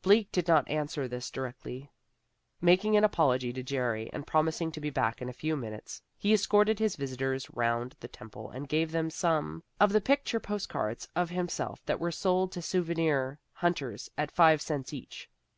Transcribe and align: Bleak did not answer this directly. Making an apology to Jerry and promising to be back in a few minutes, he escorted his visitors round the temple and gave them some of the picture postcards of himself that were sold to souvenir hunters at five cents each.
Bleak 0.00 0.32
did 0.32 0.48
not 0.48 0.70
answer 0.70 1.06
this 1.06 1.30
directly. 1.30 1.90
Making 2.62 2.96
an 2.96 3.04
apology 3.04 3.52
to 3.52 3.62
Jerry 3.62 4.08
and 4.10 4.26
promising 4.26 4.72
to 4.72 4.80
be 4.80 4.88
back 4.88 5.20
in 5.20 5.28
a 5.28 5.34
few 5.34 5.54
minutes, 5.54 6.00
he 6.16 6.32
escorted 6.32 6.78
his 6.78 6.96
visitors 6.96 7.50
round 7.50 7.94
the 8.00 8.08
temple 8.08 8.48
and 8.48 8.70
gave 8.70 8.90
them 8.90 9.10
some 9.10 9.62
of 9.78 9.92
the 9.92 10.00
picture 10.00 10.40
postcards 10.40 11.06
of 11.14 11.28
himself 11.28 11.84
that 11.84 12.00
were 12.00 12.10
sold 12.10 12.52
to 12.52 12.62
souvenir 12.62 13.38
hunters 13.52 14.08
at 14.16 14.30
five 14.32 14.62
cents 14.62 14.94
each. 14.94 15.28